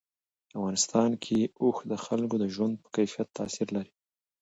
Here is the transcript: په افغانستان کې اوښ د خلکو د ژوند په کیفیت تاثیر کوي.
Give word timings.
په 0.49 0.51
افغانستان 0.57 1.11
کې 1.23 1.39
اوښ 1.61 1.77
د 1.91 1.93
خلکو 2.05 2.35
د 2.39 2.45
ژوند 2.55 2.73
په 2.81 2.87
کیفیت 2.95 3.27
تاثیر 3.37 3.67
کوي. 3.75 3.89